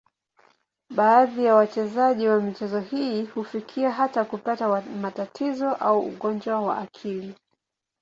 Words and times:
Baadhi 0.89 1.43
ya 1.45 1.55
wachezaji 1.55 2.27
wa 2.27 2.41
michezo 2.41 2.79
hii 2.79 3.25
hufikia 3.25 3.91
hata 3.91 4.25
kupata 4.25 4.81
matatizo 4.81 5.69
au 5.75 5.99
ugonjwa 5.99 6.61
wa 6.61 6.77
akili. 6.77 7.35